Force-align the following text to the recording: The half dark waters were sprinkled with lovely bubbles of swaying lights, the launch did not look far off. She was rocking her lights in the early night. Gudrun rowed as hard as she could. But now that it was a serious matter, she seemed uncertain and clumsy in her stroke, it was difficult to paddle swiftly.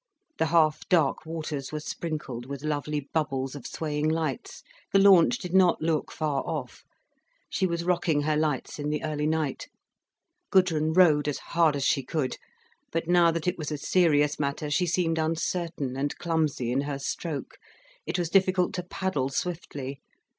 The 0.39 0.47
half 0.47 0.89
dark 0.89 1.27
waters 1.27 1.71
were 1.71 1.79
sprinkled 1.79 2.47
with 2.47 2.63
lovely 2.63 3.07
bubbles 3.13 3.53
of 3.53 3.67
swaying 3.67 4.09
lights, 4.09 4.63
the 4.91 4.97
launch 4.97 5.37
did 5.37 5.53
not 5.53 5.79
look 5.79 6.11
far 6.11 6.41
off. 6.43 6.83
She 7.51 7.67
was 7.67 7.83
rocking 7.83 8.21
her 8.21 8.35
lights 8.35 8.79
in 8.79 8.89
the 8.89 9.03
early 9.03 9.27
night. 9.27 9.67
Gudrun 10.49 10.93
rowed 10.93 11.27
as 11.27 11.37
hard 11.37 11.75
as 11.75 11.85
she 11.85 12.01
could. 12.01 12.37
But 12.91 13.07
now 13.07 13.29
that 13.29 13.47
it 13.47 13.59
was 13.59 13.71
a 13.71 13.77
serious 13.77 14.39
matter, 14.39 14.71
she 14.71 14.87
seemed 14.87 15.19
uncertain 15.19 15.95
and 15.95 16.17
clumsy 16.17 16.71
in 16.71 16.81
her 16.81 16.97
stroke, 16.97 17.59
it 18.07 18.17
was 18.17 18.31
difficult 18.31 18.73
to 18.73 18.83
paddle 18.83 19.29
swiftly. 19.29 20.01